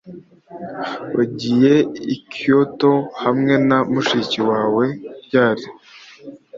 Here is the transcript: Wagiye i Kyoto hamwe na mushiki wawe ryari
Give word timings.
Wagiye 1.15 1.73
i 2.15 2.17
Kyoto 2.31 2.93
hamwe 3.23 3.53
na 3.67 3.77
mushiki 3.91 4.39
wawe 4.49 4.85
ryari 5.25 5.65